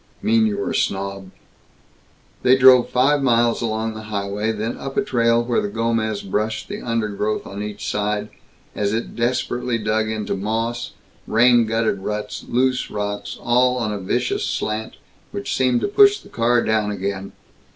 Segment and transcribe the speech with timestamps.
[0.23, 1.29] "mean you were a snob!"
[2.41, 6.67] They drove five miles along the highway, then up a trail where the Gomez brushed
[6.69, 8.29] the undergrowth on each side
[8.73, 10.93] as it desperately dug into moss,
[11.27, 14.95] rain gutted ruts, loose rocks, all on a vicious slant
[15.31, 17.33] which seemed to push the car down again.